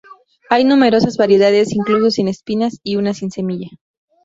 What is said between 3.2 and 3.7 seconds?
semilla.